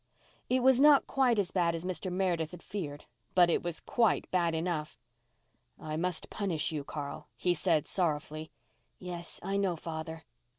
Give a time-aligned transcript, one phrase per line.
[0.49, 2.11] It was not quite as bad as Mr.
[2.11, 3.05] Meredith had feared,
[3.35, 4.99] but it was quite bad enough.
[5.79, 8.49] "I must punish you, Carl," he said sorrowfully.
[8.97, 10.23] "Yes, I know, father."